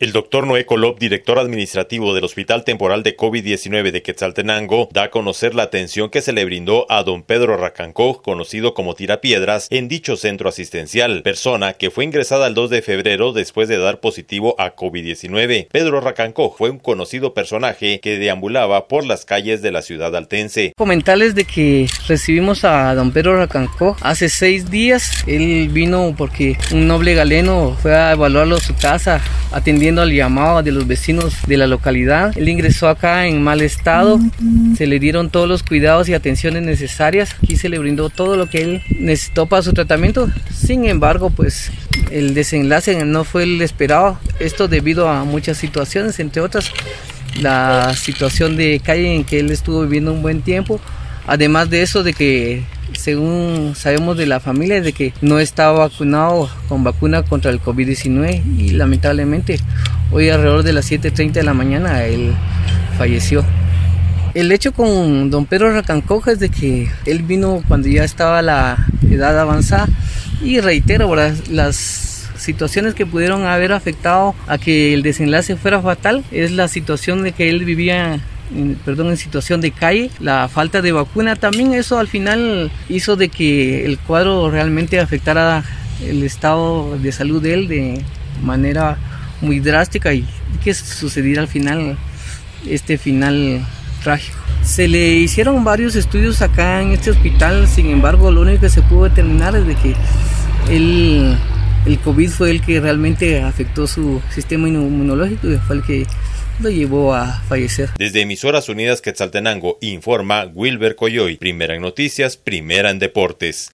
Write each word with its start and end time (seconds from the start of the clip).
El 0.00 0.10
doctor 0.10 0.44
Noé 0.44 0.66
Colop, 0.66 0.98
director 0.98 1.38
administrativo 1.38 2.16
del 2.16 2.24
Hospital 2.24 2.64
Temporal 2.64 3.04
de 3.04 3.16
COVID-19 3.16 3.92
de 3.92 4.02
Quetzaltenango, 4.02 4.88
da 4.92 5.04
a 5.04 5.10
conocer 5.10 5.54
la 5.54 5.62
atención 5.62 6.10
que 6.10 6.20
se 6.20 6.32
le 6.32 6.44
brindó 6.44 6.90
a 6.90 7.04
don 7.04 7.22
Pedro 7.22 7.56
Racancó, 7.56 8.20
conocido 8.20 8.74
como 8.74 8.96
Tirapiedras, 8.96 9.68
en 9.70 9.86
dicho 9.86 10.16
centro 10.16 10.48
asistencial, 10.48 11.22
persona 11.22 11.74
que 11.74 11.92
fue 11.92 12.02
ingresada 12.02 12.48
el 12.48 12.54
2 12.54 12.70
de 12.70 12.82
febrero 12.82 13.32
después 13.32 13.68
de 13.68 13.78
dar 13.78 14.00
positivo 14.00 14.56
a 14.58 14.74
COVID-19. 14.74 15.68
Pedro 15.70 16.00
Racancó 16.00 16.50
fue 16.50 16.70
un 16.70 16.80
conocido 16.80 17.32
personaje 17.32 18.00
que 18.00 18.18
deambulaba 18.18 18.88
por 18.88 19.06
las 19.06 19.24
calles 19.24 19.62
de 19.62 19.70
la 19.70 19.82
ciudad 19.82 20.16
altense. 20.16 20.72
Comentarles 20.76 21.36
de 21.36 21.44
que 21.44 21.86
recibimos 22.08 22.64
a 22.64 22.96
don 22.96 23.12
Pedro 23.12 23.36
Racancó 23.36 23.96
hace 24.00 24.28
seis 24.28 24.72
días. 24.72 25.22
Él 25.28 25.68
vino 25.70 26.16
porque 26.18 26.56
un 26.72 26.88
noble 26.88 27.14
galeno 27.14 27.76
fue 27.80 27.94
a 27.94 28.10
evaluarlo 28.10 28.56
a 28.56 28.60
su 28.60 28.74
casa, 28.74 29.22
atendiendo 29.52 29.83
al 29.84 30.12
llamado 30.12 30.62
de 30.62 30.72
los 30.72 30.86
vecinos 30.86 31.34
de 31.46 31.58
la 31.58 31.66
localidad. 31.66 32.36
Él 32.36 32.48
ingresó 32.48 32.88
acá 32.88 33.26
en 33.26 33.42
mal 33.42 33.60
estado, 33.60 34.18
se 34.76 34.86
le 34.86 34.98
dieron 34.98 35.28
todos 35.28 35.46
los 35.46 35.62
cuidados 35.62 36.08
y 36.08 36.14
atenciones 36.14 36.62
necesarias, 36.62 37.36
aquí 37.42 37.56
se 37.56 37.68
le 37.68 37.78
brindó 37.78 38.08
todo 38.08 38.36
lo 38.36 38.48
que 38.48 38.62
él 38.62 38.82
necesitó 38.98 39.46
para 39.46 39.62
su 39.62 39.74
tratamiento. 39.74 40.30
Sin 40.54 40.86
embargo, 40.86 41.28
pues 41.28 41.70
el 42.10 42.32
desenlace 42.32 43.04
no 43.04 43.24
fue 43.24 43.42
el 43.42 43.60
esperado, 43.60 44.18
esto 44.40 44.68
debido 44.68 45.08
a 45.08 45.24
muchas 45.24 45.58
situaciones, 45.58 46.18
entre 46.18 46.40
otras 46.40 46.72
la 47.42 47.94
situación 47.94 48.56
de 48.56 48.80
calle 48.80 49.14
en 49.14 49.24
que 49.24 49.40
él 49.40 49.50
estuvo 49.50 49.82
viviendo 49.82 50.12
un 50.12 50.22
buen 50.22 50.40
tiempo, 50.40 50.80
además 51.26 51.68
de 51.68 51.82
eso 51.82 52.02
de 52.02 52.14
que 52.14 52.62
según 52.92 53.72
sabemos 53.74 54.16
de 54.16 54.26
la 54.26 54.40
familia, 54.40 54.80
de 54.80 54.92
que 54.92 55.12
no 55.20 55.38
estaba 55.38 55.78
vacunado 55.78 56.48
con 56.68 56.84
vacuna 56.84 57.22
contra 57.22 57.50
el 57.50 57.60
COVID-19 57.60 58.42
y 58.58 58.70
lamentablemente 58.70 59.58
hoy 60.10 60.28
alrededor 60.28 60.62
de 60.62 60.72
las 60.72 60.90
7.30 60.90 61.32
de 61.32 61.42
la 61.42 61.54
mañana 61.54 62.04
él 62.04 62.34
falleció. 62.98 63.44
El 64.34 64.50
hecho 64.50 64.72
con 64.72 65.30
don 65.30 65.46
Pedro 65.46 65.72
Racancoja 65.72 66.32
es 66.32 66.40
de 66.40 66.48
que 66.48 66.88
él 67.06 67.22
vino 67.22 67.62
cuando 67.68 67.88
ya 67.88 68.02
estaba 68.02 68.42
la 68.42 68.86
edad 69.08 69.38
avanzada 69.38 69.86
y 70.42 70.60
reitero, 70.60 71.14
las 71.50 72.28
situaciones 72.36 72.94
que 72.94 73.06
pudieron 73.06 73.46
haber 73.46 73.72
afectado 73.72 74.34
a 74.46 74.58
que 74.58 74.92
el 74.92 75.02
desenlace 75.02 75.56
fuera 75.56 75.80
fatal 75.80 76.24
es 76.32 76.50
la 76.50 76.68
situación 76.68 77.22
de 77.22 77.32
que 77.32 77.48
él 77.48 77.64
vivía 77.64 78.20
en, 78.54 78.76
perdón, 78.84 79.08
en 79.08 79.16
situación 79.16 79.60
de 79.60 79.70
calle, 79.70 80.10
la 80.20 80.48
falta 80.48 80.82
de 80.82 80.92
vacuna 80.92 81.36
también 81.36 81.74
eso 81.74 81.98
al 81.98 82.08
final 82.08 82.70
hizo 82.88 83.16
de 83.16 83.28
que 83.28 83.84
el 83.84 83.98
cuadro 83.98 84.50
realmente 84.50 85.00
afectara 85.00 85.64
el 86.02 86.22
estado 86.22 86.98
de 86.98 87.12
salud 87.12 87.42
de 87.42 87.54
él 87.54 87.68
de 87.68 88.04
manera 88.42 88.98
muy 89.40 89.60
drástica 89.60 90.12
y 90.12 90.26
que 90.62 90.74
sucediera 90.74 91.42
al 91.42 91.48
final 91.48 91.96
este 92.68 92.98
final 92.98 93.64
trágico. 94.02 94.38
Se 94.62 94.88
le 94.88 95.14
hicieron 95.16 95.62
varios 95.62 95.94
estudios 95.94 96.40
acá 96.40 96.80
en 96.80 96.92
este 96.92 97.10
hospital, 97.10 97.68
sin 97.68 97.90
embargo 97.90 98.30
lo 98.30 98.40
único 98.40 98.62
que 98.62 98.70
se 98.70 98.82
pudo 98.82 99.04
determinar 99.04 99.54
es 99.56 99.66
de 99.66 99.74
que 99.74 99.94
el, 100.70 101.36
el 101.86 101.98
COVID 101.98 102.28
fue 102.28 102.50
el 102.50 102.60
que 102.62 102.80
realmente 102.80 103.40
afectó 103.42 103.86
su 103.86 104.22
sistema 104.34 104.68
inmunológico 104.68 105.50
y 105.50 105.58
fue 105.58 105.76
el 105.76 105.82
que 105.82 106.06
lo 106.60 106.70
llevó 106.70 107.14
a 107.14 107.42
fallecer. 107.48 107.90
Desde 107.98 108.22
Emisoras 108.22 108.68
Unidas 108.68 109.00
Quetzaltenango 109.00 109.78
informa 109.80 110.50
Wilber 110.54 110.94
Coyoy, 110.94 111.36
primera 111.36 111.74
en 111.74 111.82
noticias, 111.82 112.36
primera 112.36 112.90
en 112.90 112.98
deportes. 112.98 113.62